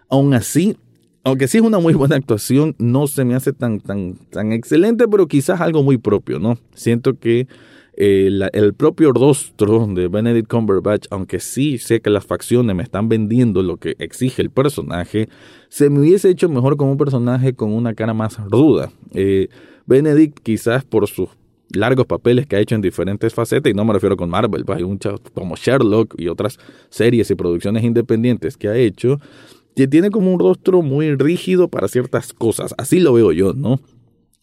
aún 0.09 0.33
así, 0.33 0.75
aunque 1.23 1.47
sí 1.47 1.57
es 1.57 1.63
una 1.63 1.79
muy 1.79 1.93
buena 1.93 2.15
actuación, 2.15 2.75
no 2.77 3.07
se 3.07 3.25
me 3.25 3.35
hace 3.35 3.53
tan, 3.53 3.79
tan, 3.79 4.15
tan 4.29 4.51
excelente, 4.51 5.07
pero 5.07 5.27
quizás 5.27 5.61
algo 5.61 5.83
muy 5.83 5.97
propio, 5.97 6.39
¿no? 6.39 6.57
Siento 6.75 7.17
que 7.17 7.47
eh, 7.99 8.29
el 8.53 8.73
propio 8.75 9.11
rostro 9.11 9.87
de 9.87 10.07
Benedict 10.07 10.47
Cumberbatch, 10.47 11.07
aunque 11.09 11.39
sí 11.39 11.79
sé 11.79 11.99
que 11.99 12.11
las 12.11 12.27
facciones 12.27 12.75
me 12.75 12.83
están 12.83 13.09
vendiendo 13.09 13.63
lo 13.63 13.77
que 13.77 13.95
exige 13.97 14.43
el 14.43 14.51
personaje, 14.51 15.29
se 15.67 15.89
me 15.89 15.99
hubiese 15.99 16.29
hecho 16.29 16.47
mejor 16.47 16.77
como 16.77 16.91
un 16.91 16.97
personaje 16.99 17.53
con 17.53 17.73
una 17.73 17.95
cara 17.95 18.13
más 18.13 18.37
ruda. 18.51 18.91
Eh, 19.15 19.49
Benedict 19.87 20.39
quizás 20.43 20.85
por 20.85 21.07
sus 21.07 21.29
largos 21.69 22.05
papeles 22.05 22.45
que 22.45 22.55
ha 22.55 22.59
hecho 22.59 22.75
en 22.75 22.81
diferentes 22.81 23.33
facetas, 23.33 23.71
y 23.71 23.73
no 23.73 23.83
me 23.83 23.93
refiero 23.93 24.15
con 24.15 24.29
Marvel, 24.29 24.63
pues 24.63 24.77
hay 24.77 24.85
muchas 24.85 25.19
como 25.33 25.55
Sherlock 25.55 26.13
y 26.19 26.27
otras 26.27 26.59
series 26.89 27.31
y 27.31 27.35
producciones 27.35 27.83
independientes 27.83 28.57
que 28.57 28.67
ha 28.67 28.77
hecho, 28.77 29.19
que 29.75 29.87
tiene 29.87 30.11
como 30.11 30.31
un 30.31 30.39
rostro 30.39 30.83
muy 30.83 31.15
rígido 31.15 31.67
para 31.67 31.87
ciertas 31.87 32.31
cosas, 32.31 32.75
así 32.77 32.99
lo 32.99 33.13
veo 33.13 33.31
yo, 33.31 33.53
¿no? 33.53 33.79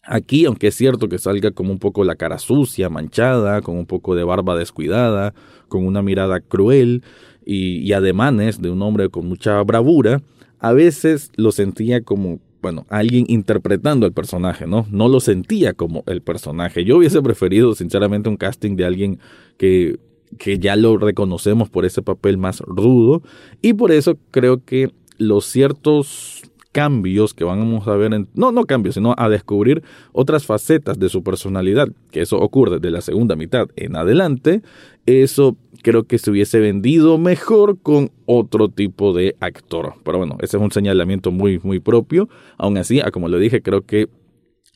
Aquí, 0.05 0.45
aunque 0.45 0.67
es 0.67 0.75
cierto 0.75 1.09
que 1.09 1.17
salga 1.17 1.51
como 1.51 1.71
un 1.71 1.79
poco 1.79 2.03
la 2.03 2.15
cara 2.15 2.37
sucia, 2.37 2.89
manchada, 2.89 3.61
con 3.61 3.77
un 3.77 3.85
poco 3.85 4.15
de 4.15 4.23
barba 4.23 4.55
descuidada, 4.55 5.33
con 5.67 5.85
una 5.85 6.01
mirada 6.01 6.39
cruel 6.39 7.03
y, 7.45 7.77
y 7.79 7.93
ademanes 7.93 8.61
de 8.61 8.69
un 8.69 8.81
hombre 8.81 9.09
con 9.09 9.27
mucha 9.27 9.61
bravura, 9.63 10.21
a 10.59 10.73
veces 10.73 11.31
lo 11.35 11.51
sentía 11.51 12.01
como, 12.01 12.39
bueno, 12.61 12.85
alguien 12.89 13.25
interpretando 13.27 14.05
al 14.05 14.13
personaje, 14.13 14.67
¿no? 14.67 14.85
No 14.91 15.07
lo 15.07 15.19
sentía 15.19 15.73
como 15.73 16.03
el 16.07 16.21
personaje. 16.21 16.85
Yo 16.85 16.97
hubiese 16.97 17.21
preferido, 17.21 17.73
sinceramente, 17.75 18.29
un 18.29 18.37
casting 18.37 18.75
de 18.75 18.85
alguien 18.85 19.19
que, 19.57 19.99
que 20.37 20.59
ya 20.59 20.75
lo 20.75 20.97
reconocemos 20.97 21.69
por 21.69 21.85
ese 21.85 22.01
papel 22.01 22.37
más 22.37 22.59
rudo 22.61 23.21
y 23.61 23.73
por 23.73 23.91
eso 23.91 24.17
creo 24.31 24.63
que 24.63 24.91
los 25.17 25.45
ciertos 25.45 26.43
cambios 26.75 27.33
que 27.33 27.45
vamos 27.45 27.87
a 27.87 27.95
ver, 27.95 28.13
en, 28.13 28.27
no, 28.33 28.51
no 28.51 28.65
cambios, 28.65 28.95
sino 28.95 29.15
a 29.17 29.29
descubrir 29.29 29.81
otras 30.11 30.45
facetas 30.45 30.99
de 30.99 31.07
su 31.07 31.23
personalidad, 31.23 31.87
que 32.11 32.19
eso 32.19 32.37
ocurre 32.37 32.79
de 32.79 32.91
la 32.91 32.99
segunda 32.99 33.37
mitad 33.37 33.69
en 33.77 33.95
adelante, 33.95 34.61
eso 35.05 35.55
creo 35.83 36.03
que 36.03 36.17
se 36.17 36.31
hubiese 36.31 36.59
vendido 36.59 37.17
mejor 37.17 37.79
con 37.81 38.11
otro 38.25 38.67
tipo 38.67 39.13
de 39.13 39.37
actor. 39.39 39.93
Pero 40.03 40.17
bueno, 40.17 40.35
ese 40.41 40.57
es 40.57 40.63
un 40.63 40.71
señalamiento 40.71 41.31
muy, 41.31 41.61
muy 41.63 41.79
propio. 41.79 42.27
Aún 42.57 42.77
así, 42.77 42.99
como 43.13 43.29
le 43.29 43.39
dije, 43.39 43.61
creo 43.61 43.85
que 43.85 44.09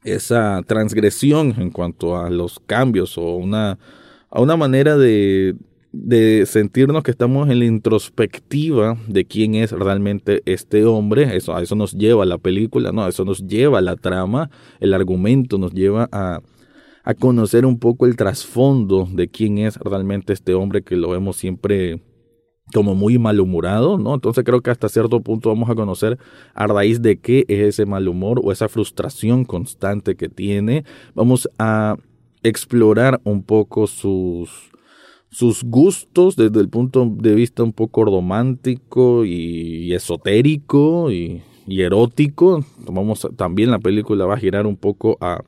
esa 0.06 0.62
transgresión 0.66 1.56
en 1.58 1.70
cuanto 1.70 2.16
a 2.16 2.30
los 2.30 2.62
cambios 2.62 3.18
o 3.18 3.36
una, 3.36 3.78
a 4.30 4.40
una 4.40 4.56
manera 4.56 4.96
de, 4.96 5.54
de 5.92 6.46
sentirnos 6.46 7.04
que 7.04 7.12
estamos 7.12 7.50
en 7.50 7.60
la 7.60 7.66
introspectiva 7.66 8.98
de 9.08 9.26
quién 9.26 9.56
es 9.56 9.72
realmente 9.72 10.42
este 10.46 10.86
hombre, 10.86 11.36
eso, 11.36 11.56
a 11.56 11.62
eso 11.62 11.76
nos 11.76 11.94
lleva 11.94 12.26
la 12.26 12.38
película, 12.38 12.92
¿no? 12.92 13.04
A 13.04 13.10
eso 13.10 13.26
nos 13.26 13.46
lleva 13.48 13.82
la 13.82 13.96
trama, 13.96 14.52
el 14.80 14.94
argumento 14.94 15.58
nos 15.58 15.74
lleva 15.74 16.08
a, 16.12 16.42
a 17.04 17.14
conocer 17.16 17.66
un 17.66 17.80
poco 17.80 18.06
el 18.06 18.16
trasfondo 18.16 19.08
de 19.12 19.30
quién 19.30 19.58
es 19.58 19.78
realmente 19.78 20.34
este 20.34 20.54
hombre 20.54 20.84
que 20.84 20.96
lo 20.96 21.10
vemos 21.10 21.38
siempre 21.38 22.02
como 22.74 22.94
muy 22.94 23.18
malhumorado, 23.18 23.98
¿no? 23.98 24.14
Entonces 24.14 24.44
creo 24.44 24.62
que 24.62 24.70
hasta 24.70 24.90
cierto 24.90 25.22
punto 25.22 25.50
vamos 25.50 25.70
a 25.72 25.76
conocer 25.76 26.20
a 26.54 26.68
raíz 26.68 27.02
de 27.02 27.18
qué 27.18 27.46
es 27.48 27.60
ese 27.60 27.86
mal 27.88 28.08
humor 28.08 28.40
o 28.44 28.52
esa 28.52 28.70
frustración 28.70 29.44
constante 29.44 30.16
que 30.16 30.30
tiene. 30.30 30.86
Vamos 31.16 31.50
a 31.58 31.96
explorar 32.44 33.20
un 33.24 33.44
poco 33.44 33.88
sus 33.88 34.69
sus 35.30 35.64
gustos 35.64 36.36
desde 36.36 36.60
el 36.60 36.70
punto 36.70 37.08
de 37.10 37.36
vista 37.36 37.64
un 37.64 37.74
poco 37.74 38.06
romántico 38.06 39.26
y 39.26 39.94
esotérico 39.94 41.12
y, 41.12 41.42
erótico. 41.68 42.66
También 43.36 43.70
la 43.70 43.80
película 43.80 44.26
va 44.26 44.34
a 44.34 44.40
girar 44.40 44.66
un 44.66 44.76
poco 44.76 45.18
a, 45.22 45.44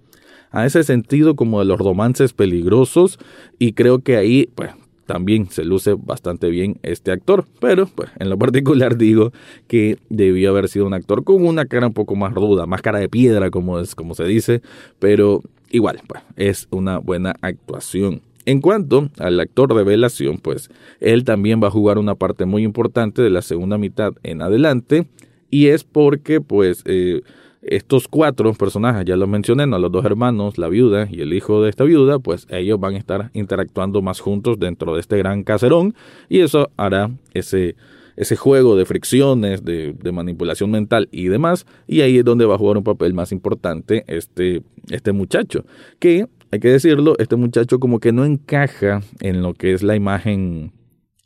a 0.52 0.66
ese 0.66 0.84
sentido 0.84 1.36
como 1.36 1.60
de 1.60 1.66
los 1.66 1.80
romances 1.80 2.34
peligrosos 2.34 3.18
y 3.58 3.74
creo 3.74 4.00
que 4.00 4.18
ahí 4.18 4.48
pues 4.54 4.72
también 5.12 5.50
se 5.50 5.66
luce 5.66 5.96
bastante 5.98 6.50
bien 6.50 6.78
este 6.84 7.12
actor, 7.12 7.46
pero 7.60 7.86
pues 7.86 8.10
en 8.20 8.30
lo 8.30 8.38
particular 8.38 8.98
digo 8.98 9.34
que 9.68 9.98
debió 10.10 10.52
haber 10.52 10.70
sido 10.70 10.86
un 10.86 10.94
actor 10.94 11.24
con 11.26 11.46
una 11.46 11.66
cara 11.66 11.88
un 11.88 11.94
poco 11.94 12.16
más 12.16 12.34
ruda, 12.34 12.66
más 12.66 12.82
cara 12.82 13.00
de 13.00 13.10
piedra 13.10 13.50
como 13.50 13.80
es 13.80 13.94
como 13.94 14.16
se 14.16 14.24
dice, 14.24 14.62
pero 15.00 15.42
igual 15.70 16.00
pues 16.08 16.24
es 16.38 16.68
una 16.72 17.00
buena 17.00 17.36
actuación. 17.42 18.22
En 18.46 18.60
cuanto 18.60 19.10
al 19.20 19.40
actor 19.40 19.74
revelación, 19.74 20.38
pues 20.40 20.70
él 21.00 21.24
también 21.24 21.62
va 21.62 21.68
a 21.68 21.72
jugar 21.72 21.98
una 21.98 22.16
parte 22.16 22.46
muy 22.46 22.64
importante 22.64 23.22
de 23.22 23.30
la 23.30 23.42
segunda 23.42 23.78
mitad 23.78 24.14
en 24.24 24.42
adelante 24.42 25.08
y 25.50 25.68
es 25.68 25.84
porque 25.84 26.42
pues 26.42 26.82
eh, 26.86 27.22
estos 27.62 28.08
cuatro 28.08 28.52
personajes, 28.54 29.06
ya 29.06 29.16
los 29.16 29.30
mencioné, 29.30 29.68
¿no? 29.68 29.78
los 29.78 29.92
dos 29.92 30.06
hermanos, 30.06 30.58
la 30.58 30.68
viuda 30.68 31.08
y 31.12 31.22
el 31.22 31.34
hijo 31.34 31.62
de 31.62 31.70
esta 31.70 31.84
viuda, 31.84 32.18
pues 32.18 32.48
ellos 32.50 32.80
van 32.80 32.96
a 32.96 32.98
estar 32.98 33.30
interactuando 33.34 34.02
más 34.02 34.20
juntos 34.20 34.58
dentro 34.60 34.96
de 34.96 35.02
este 35.02 35.18
gran 35.18 35.44
caserón 35.44 35.94
y 36.28 36.40
eso 36.40 36.72
hará 36.78 37.12
ese, 37.36 37.76
ese 38.16 38.36
juego 38.36 38.76
de 38.76 38.86
fricciones, 38.86 39.64
de, 39.64 39.94
de, 39.94 40.12
manipulación 40.12 40.72
mental 40.72 41.08
y 41.12 41.28
demás, 41.28 41.68
y 41.88 42.02
ahí 42.02 42.18
es 42.18 42.26
donde 42.26 42.46
va 42.46 42.56
a 42.56 42.58
jugar 42.58 42.78
un 42.78 42.84
papel 42.84 43.14
más 43.14 43.32
importante 43.32 44.04
este, 44.08 44.64
este 44.90 45.12
muchacho, 45.12 45.64
que 46.00 46.28
hay 46.52 46.60
que 46.60 46.70
decirlo, 46.70 47.16
este 47.18 47.38
muchacho 47.38 47.80
como 47.80 48.00
que 48.00 48.12
no 48.12 48.26
encaja 48.26 49.02
en 49.22 49.42
lo 49.42 49.54
que 49.54 49.74
es 49.74 49.84
la 49.84 49.96
imagen 49.96 50.74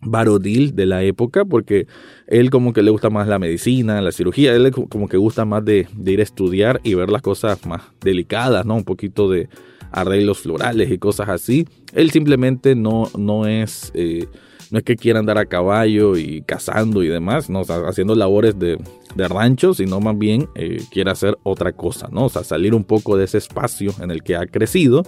varodil 0.01 0.75
de 0.75 0.85
la 0.85 1.03
época, 1.03 1.45
porque 1.45 1.87
él 2.27 2.51
como 2.51 2.73
que 2.73 2.83
le 2.83 2.91
gusta 2.91 3.09
más 3.09 3.27
la 3.27 3.39
medicina, 3.39 4.01
la 4.01 4.11
cirugía, 4.11 4.53
él 4.53 4.71
como 4.71 5.07
que 5.07 5.17
gusta 5.17 5.43
más 5.43 5.65
de, 5.65 5.87
ir 6.05 6.19
a 6.19 6.23
estudiar 6.23 6.79
y 6.83 6.93
ver 6.93 7.09
las 7.09 7.23
cosas 7.23 7.65
más 7.65 7.81
delicadas, 8.01 8.65
¿no? 8.67 8.75
Un 8.75 8.83
poquito 8.83 9.29
de 9.29 9.49
arreglos 9.91 10.39
florales 10.39 10.91
y 10.91 10.99
cosas 10.99 11.29
así. 11.29 11.67
Él 11.95 12.11
simplemente 12.11 12.75
no, 12.75 13.09
no 13.17 13.47
es... 13.47 13.91
Eh, 13.95 14.27
no 14.71 14.79
es 14.79 14.83
que 14.83 14.95
quiera 14.95 15.19
andar 15.19 15.37
a 15.37 15.45
caballo 15.45 16.17
y 16.17 16.41
cazando 16.41 17.03
y 17.03 17.07
demás, 17.07 17.49
no, 17.49 17.61
haciendo 17.61 18.15
labores 18.15 18.57
de, 18.57 18.77
de, 19.15 19.27
rancho, 19.27 19.73
sino 19.73 19.99
más 19.99 20.17
bien 20.17 20.49
eh, 20.55 20.81
quiere 20.91 21.11
hacer 21.11 21.37
otra 21.43 21.71
cosa, 21.71 22.09
¿no? 22.11 22.25
O 22.25 22.29
sea, 22.29 22.43
salir 22.43 22.73
un 22.73 22.83
poco 22.83 23.15
de 23.15 23.25
ese 23.25 23.37
espacio 23.37 23.93
en 24.01 24.11
el 24.11 24.23
que 24.23 24.35
ha 24.35 24.45
crecido 24.47 25.03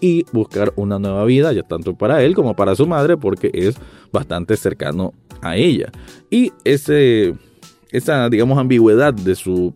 y 0.00 0.24
buscar 0.32 0.72
una 0.76 0.98
nueva 0.98 1.24
vida, 1.24 1.52
ya 1.52 1.62
tanto 1.62 1.94
para 1.94 2.22
él 2.22 2.34
como 2.34 2.54
para 2.54 2.74
su 2.74 2.86
madre, 2.86 3.16
porque 3.16 3.50
es 3.52 3.76
bastante 4.12 4.56
cercano 4.56 5.12
a 5.42 5.56
ella. 5.56 5.90
Y 6.30 6.52
ese, 6.64 7.34
esa, 7.90 8.28
digamos, 8.28 8.58
ambigüedad 8.58 9.12
de 9.12 9.34
su 9.34 9.74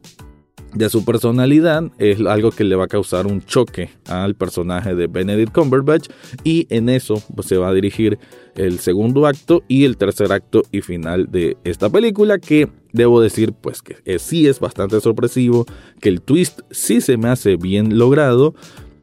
de 0.75 0.91
su 0.91 1.05
personalidad 1.05 1.85
es 1.99 2.21
algo 2.21 2.51
que 2.51 2.65
le 2.65 2.77
va 2.77 2.85
a 2.85 2.89
causar 2.89 3.27
un 3.27 3.43
choque 3.43 3.91
al 4.07 4.35
personaje 4.35 4.95
de 4.95 5.07
Benedict 5.07 5.53
Cumberbatch 5.53 6.09
y 6.43 6.67
en 6.71 6.89
eso 6.89 7.23
pues, 7.35 7.47
se 7.47 7.57
va 7.57 7.69
a 7.69 7.73
dirigir 7.73 8.19
el 8.57 8.79
segundo 8.79 9.27
acto 9.27 9.63
y 9.69 9.85
el 9.85 9.97
tercer 9.97 10.33
acto 10.33 10.63
y 10.73 10.81
final 10.81 11.31
de 11.31 11.57
esta 11.65 11.91
película 11.91 12.39
que 12.39 12.69
debo 12.93 13.21
decir 13.21 13.53
pues 13.53 13.83
que 13.83 14.19
sí 14.19 14.47
es 14.47 14.61
bastante 14.61 15.01
sorpresivo, 15.01 15.65
que 16.01 16.09
el 16.09 16.21
twist 16.21 16.61
sí 16.71 17.01
se 17.01 17.17
me 17.17 17.29
hace 17.29 17.57
bien 17.57 17.99
logrado, 17.99 18.55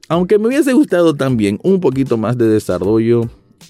aunque 0.07 0.39
me 0.39 0.47
hubiese 0.47 0.73
gustado 0.73 1.15
también 1.15 1.59
un 1.63 1.79
poquito 1.79 2.17
más 2.17 2.37
de 2.37 2.47
desarrollo 2.47 3.29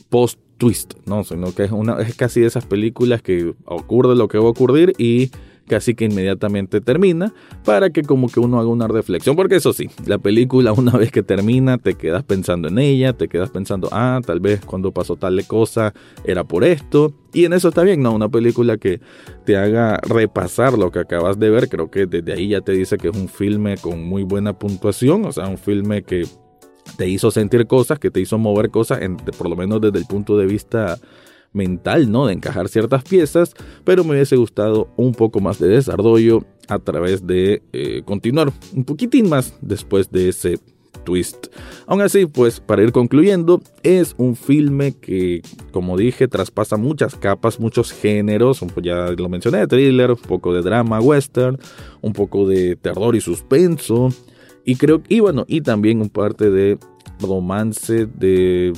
post 0.09 0.39
twist, 0.57 0.93
no, 1.05 1.23
sino 1.23 1.53
que 1.53 1.63
es 1.63 1.71
una 1.71 1.99
es 2.01 2.15
casi 2.15 2.41
de 2.41 2.47
esas 2.47 2.65
películas 2.65 3.21
que 3.21 3.53
ocurre 3.65 4.15
lo 4.15 4.27
que 4.27 4.37
va 4.37 4.45
a 4.45 4.51
ocurrir 4.51 4.93
y 4.97 5.31
casi 5.71 5.95
que 5.95 6.03
inmediatamente 6.03 6.81
termina 6.81 7.33
para 7.63 7.91
que 7.91 8.01
como 8.01 8.27
que 8.27 8.41
uno 8.41 8.59
haga 8.59 8.67
una 8.67 8.89
reflexión, 8.89 9.37
porque 9.37 9.55
eso 9.55 9.71
sí, 9.71 9.89
la 10.05 10.17
película 10.17 10.73
una 10.81 10.91
vez 10.91 11.13
que 11.13 11.23
termina 11.23 11.77
te 11.77 11.93
quedas 11.93 12.23
pensando 12.23 12.67
en 12.67 12.77
ella, 12.77 13.13
te 13.13 13.29
quedas 13.29 13.51
pensando, 13.51 13.87
ah, 13.93 14.19
tal 14.25 14.41
vez 14.41 14.59
cuando 14.65 14.91
pasó 14.91 15.15
tal 15.15 15.41
cosa 15.47 15.93
era 16.25 16.43
por 16.43 16.65
esto, 16.65 17.13
y 17.31 17.45
en 17.45 17.53
eso 17.53 17.69
está 17.69 17.83
bien, 17.83 18.01
¿no? 18.03 18.13
Una 18.13 18.27
película 18.27 18.75
que 18.75 18.99
te 19.45 19.55
haga 19.55 19.97
repasar 20.01 20.77
lo 20.77 20.91
que 20.91 20.99
acabas 20.99 21.39
de 21.39 21.49
ver, 21.49 21.69
creo 21.69 21.89
que 21.89 22.05
desde 22.05 22.33
ahí 22.33 22.49
ya 22.49 22.59
te 22.59 22.73
dice 22.73 22.97
que 22.97 23.07
es 23.07 23.15
un 23.15 23.29
filme 23.29 23.77
con 23.77 24.03
muy 24.03 24.23
buena 24.23 24.51
puntuación, 24.59 25.23
o 25.23 25.31
sea, 25.31 25.47
un 25.47 25.57
filme 25.57 26.03
que 26.03 26.27
te 26.97 27.07
hizo 27.07 27.31
sentir 27.31 27.65
cosas, 27.65 27.97
que 27.97 28.11
te 28.11 28.19
hizo 28.19 28.37
mover 28.37 28.71
cosas, 28.71 28.99
por 29.37 29.49
lo 29.49 29.55
menos 29.55 29.79
desde 29.79 29.99
el 29.99 30.05
punto 30.05 30.37
de 30.37 30.47
vista 30.47 30.99
mental, 31.53 32.11
¿no? 32.11 32.25
De 32.25 32.33
encajar 32.33 32.69
ciertas 32.69 33.03
piezas, 33.03 33.53
pero 33.83 34.03
me 34.03 34.11
hubiese 34.11 34.35
gustado 34.35 34.89
un 34.97 35.13
poco 35.13 35.39
más 35.39 35.59
de 35.59 35.67
desarrollo 35.67 36.45
a 36.67 36.79
través 36.79 37.25
de 37.27 37.61
eh, 37.73 38.01
continuar 38.05 38.51
un 38.73 38.85
poquitín 38.85 39.29
más 39.29 39.53
después 39.61 40.09
de 40.11 40.29
ese 40.29 40.59
twist. 41.03 41.47
Aún 41.87 42.01
así, 42.01 42.25
pues 42.25 42.59
para 42.59 42.83
ir 42.83 42.91
concluyendo, 42.91 43.61
es 43.83 44.15
un 44.17 44.35
filme 44.35 44.93
que, 44.93 45.41
como 45.71 45.97
dije, 45.97 46.27
traspasa 46.27 46.77
muchas 46.77 47.15
capas, 47.15 47.59
muchos 47.59 47.91
géneros, 47.91 48.63
ya 48.81 49.11
lo 49.11 49.29
mencioné, 49.29 49.67
thriller, 49.67 50.11
un 50.11 50.17
poco 50.17 50.53
de 50.53 50.61
drama, 50.61 50.99
western, 50.99 51.57
un 52.01 52.13
poco 52.13 52.47
de 52.47 52.75
terror 52.75 53.15
y 53.15 53.21
suspenso, 53.21 54.09
y 54.63 54.75
creo, 54.75 55.01
y 55.09 55.19
bueno, 55.19 55.45
y 55.47 55.61
también 55.61 56.01
un 56.01 56.09
parte 56.09 56.49
de 56.49 56.77
romance, 57.19 58.05
de 58.05 58.73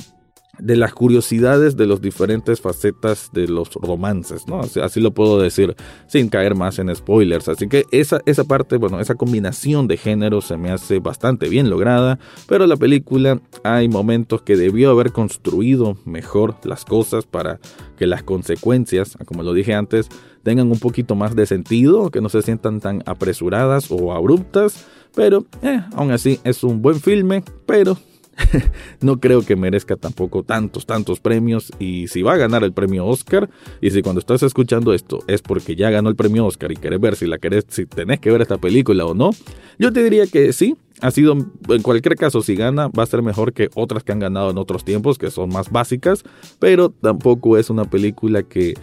de 0.58 0.76
las 0.76 0.94
curiosidades 0.94 1.76
de 1.76 1.86
las 1.86 2.00
diferentes 2.00 2.60
facetas 2.60 3.30
de 3.32 3.48
los 3.48 3.72
romances, 3.74 4.46
¿no? 4.46 4.60
Así, 4.60 5.00
lo 5.00 5.12
puedo 5.12 5.40
decir 5.40 5.74
sin 6.06 6.28
caer 6.28 6.54
más 6.54 6.78
en 6.78 6.94
spoilers. 6.94 7.48
Así 7.48 7.68
que 7.68 7.84
esa, 7.90 8.20
esa 8.26 8.44
parte, 8.44 8.76
bueno, 8.76 9.00
esa 9.00 9.14
combinación 9.14 9.88
de 9.88 9.96
géneros 9.96 10.46
se 10.46 10.56
me 10.56 10.70
hace 10.70 10.98
bastante 11.00 11.48
bien 11.48 11.70
lograda, 11.70 12.18
pero 12.48 12.66
la 12.66 12.76
película 12.76 13.40
hay 13.62 13.88
momentos 13.88 14.42
que 14.42 14.56
debió 14.56 14.90
haber 14.90 15.12
construido 15.12 15.96
mejor 16.04 16.56
las 16.64 16.84
cosas 16.84 17.26
para 17.26 17.58
que 17.96 18.06
las 18.06 18.22
consecuencias, 18.22 19.16
como 19.26 19.42
lo 19.42 19.52
dije 19.52 19.74
antes, 19.74 20.08
tengan 20.42 20.70
un 20.70 20.78
poquito 20.78 21.14
más 21.14 21.34
de 21.34 21.46
sentido, 21.46 22.10
que 22.10 22.20
no 22.20 22.28
se 22.28 22.42
sientan 22.42 22.80
tan 22.80 23.02
apresuradas 23.06 23.90
o 23.90 24.12
abruptas, 24.12 24.86
pero 25.14 25.46
eh, 25.62 25.80
aún 25.94 26.10
así 26.10 26.40
es 26.44 26.62
un 26.64 26.82
buen 26.82 27.00
filme, 27.00 27.42
pero 27.66 27.96
no 29.00 29.20
creo 29.20 29.42
que 29.42 29.56
merezca 29.56 29.96
tampoco 29.96 30.42
tantos, 30.42 30.86
tantos 30.86 31.20
premios. 31.20 31.72
Y 31.78 32.08
si 32.08 32.22
va 32.22 32.34
a 32.34 32.36
ganar 32.36 32.64
el 32.64 32.72
premio 32.72 33.06
Oscar, 33.06 33.48
y 33.80 33.90
si 33.90 34.02
cuando 34.02 34.20
estás 34.20 34.42
escuchando 34.42 34.92
esto 34.92 35.20
es 35.26 35.42
porque 35.42 35.76
ya 35.76 35.90
ganó 35.90 36.08
el 36.08 36.16
premio 36.16 36.46
Oscar 36.46 36.72
y 36.72 36.76
querés 36.76 37.00
ver 37.00 37.16
si 37.16 37.26
la 37.26 37.38
querés, 37.38 37.64
si 37.68 37.86
tenés 37.86 38.20
que 38.20 38.30
ver 38.30 38.42
esta 38.42 38.58
película 38.58 39.04
o 39.06 39.14
no, 39.14 39.30
yo 39.78 39.92
te 39.92 40.02
diría 40.02 40.26
que 40.26 40.52
sí. 40.52 40.76
Ha 41.00 41.10
sido, 41.10 41.32
en 41.32 41.82
cualquier 41.82 42.14
caso, 42.16 42.40
si 42.40 42.54
gana, 42.54 42.88
va 42.88 43.02
a 43.02 43.06
ser 43.06 43.20
mejor 43.20 43.52
que 43.52 43.68
otras 43.74 44.04
que 44.04 44.12
han 44.12 44.20
ganado 44.20 44.50
en 44.50 44.58
otros 44.58 44.84
tiempos, 44.84 45.18
que 45.18 45.30
son 45.30 45.50
más 45.50 45.70
básicas, 45.70 46.22
pero 46.60 46.88
tampoco 46.88 47.58
es 47.58 47.68
una 47.68 47.84
película 47.84 48.44
que 48.44 48.74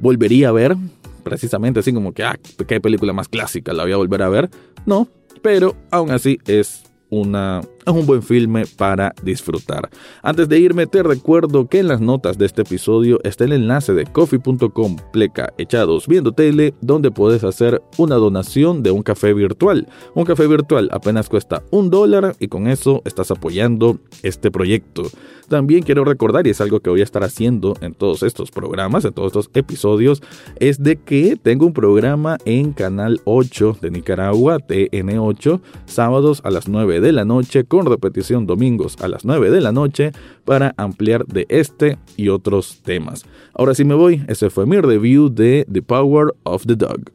volvería 0.00 0.48
a 0.48 0.52
ver, 0.52 0.76
precisamente 1.22 1.80
así 1.80 1.92
como 1.92 2.12
que, 2.12 2.24
ah, 2.24 2.38
qué 2.66 2.80
película 2.80 3.12
más 3.12 3.28
clásica, 3.28 3.74
la 3.74 3.84
voy 3.84 3.92
a 3.92 3.96
volver 3.98 4.22
a 4.22 4.28
ver. 4.30 4.50
No, 4.86 5.08
pero 5.42 5.76
aún 5.90 6.10
así 6.10 6.38
es 6.46 6.84
una, 7.10 7.60
un 7.92 8.06
buen 8.06 8.22
filme 8.22 8.64
para 8.76 9.14
disfrutar. 9.22 9.88
Antes 10.22 10.48
de 10.48 10.58
irme, 10.58 10.86
te 10.86 11.02
recuerdo 11.02 11.68
que 11.68 11.80
en 11.80 11.88
las 11.88 12.00
notas 12.00 12.38
de 12.38 12.46
este 12.46 12.62
episodio 12.62 13.20
está 13.24 13.44
el 13.44 13.52
enlace 13.52 13.94
de 13.94 14.04
coffee.com 14.04 14.96
pleca 15.12 15.52
echados 15.58 16.06
viendo 16.06 16.32
tele, 16.32 16.74
donde 16.80 17.10
puedes 17.10 17.44
hacer 17.44 17.82
una 17.96 18.16
donación 18.16 18.82
de 18.82 18.90
un 18.90 19.02
café 19.02 19.34
virtual. 19.34 19.88
Un 20.14 20.24
café 20.24 20.46
virtual 20.46 20.88
apenas 20.92 21.28
cuesta 21.28 21.62
un 21.70 21.90
dólar 21.90 22.34
y 22.38 22.48
con 22.48 22.68
eso 22.68 23.02
estás 23.04 23.30
apoyando 23.30 23.98
este 24.22 24.50
proyecto. 24.50 25.04
También 25.48 25.82
quiero 25.82 26.04
recordar, 26.04 26.46
y 26.46 26.50
es 26.50 26.60
algo 26.60 26.80
que 26.80 26.90
voy 26.90 27.00
a 27.00 27.04
estar 27.04 27.24
haciendo 27.24 27.74
en 27.80 27.94
todos 27.94 28.22
estos 28.22 28.50
programas, 28.50 29.06
en 29.06 29.14
todos 29.14 29.28
estos 29.28 29.50
episodios, 29.54 30.22
es 30.60 30.82
de 30.82 30.96
que 30.96 31.36
tengo 31.36 31.64
un 31.64 31.72
programa 31.72 32.36
en 32.44 32.72
Canal 32.72 33.22
8 33.24 33.78
de 33.80 33.90
Nicaragua, 33.90 34.58
TN8, 34.58 35.60
sábados 35.86 36.42
a 36.44 36.50
las 36.50 36.68
9 36.68 37.00
de 37.00 37.12
la 37.12 37.24
noche, 37.24 37.64
con 37.78 37.86
repetición 37.86 38.44
domingos 38.44 38.96
a 39.00 39.06
las 39.06 39.24
9 39.24 39.50
de 39.50 39.60
la 39.60 39.70
noche, 39.70 40.10
para 40.44 40.74
ampliar 40.76 41.26
de 41.26 41.46
este 41.48 41.96
y 42.16 42.28
otros 42.28 42.80
temas. 42.82 43.24
Ahora 43.54 43.72
sí 43.72 43.84
me 43.84 43.94
voy, 43.94 44.24
ese 44.26 44.50
fue 44.50 44.66
mi 44.66 44.80
review 44.80 45.28
de 45.28 45.64
The 45.72 45.82
Power 45.82 46.34
of 46.42 46.66
the 46.66 46.74
Dog. 46.74 47.12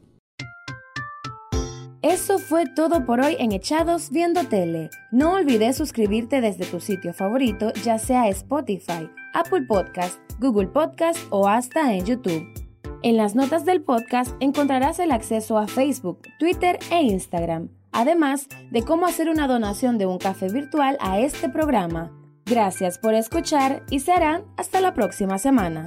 Eso 2.00 2.38
fue 2.38 2.64
todo 2.74 3.04
por 3.04 3.20
hoy 3.20 3.36
en 3.38 3.52
Echados 3.52 4.08
Viendo 4.10 4.44
Tele. 4.44 4.88
No 5.12 5.34
olvides 5.34 5.76
suscribirte 5.76 6.40
desde 6.40 6.64
tu 6.64 6.80
sitio 6.80 7.12
favorito, 7.12 7.70
ya 7.82 7.98
sea 7.98 8.28
Spotify, 8.30 9.10
Apple 9.34 9.66
Podcast, 9.68 10.18
Google 10.40 10.68
Podcast 10.68 11.18
o 11.28 11.46
hasta 11.46 11.94
en 11.94 12.06
YouTube. 12.06 12.42
En 13.02 13.18
las 13.18 13.34
notas 13.34 13.66
del 13.66 13.82
podcast 13.82 14.34
encontrarás 14.40 14.98
el 14.98 15.12
acceso 15.12 15.58
a 15.58 15.66
Facebook, 15.66 16.22
Twitter 16.38 16.78
e 16.90 17.02
Instagram, 17.02 17.68
además 17.94 18.48
de 18.70 18.82
cómo 18.82 19.06
hacer 19.06 19.30
una 19.30 19.46
donación 19.46 19.96
de 19.96 20.04
un 20.04 20.18
café 20.18 20.50
virtual 20.50 20.98
a 21.00 21.20
este 21.20 21.48
programa. 21.48 22.12
Gracias 22.44 22.98
por 22.98 23.14
escuchar 23.14 23.82
y 23.88 24.00
serán 24.00 24.44
hasta 24.58 24.82
la 24.82 24.92
próxima 24.92 25.38
semana. 25.38 25.84